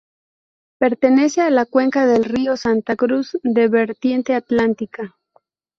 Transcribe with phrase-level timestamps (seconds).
[0.79, 5.15] Pertenece a la cuenca del río Santa Cruz, de vertiente atlántica.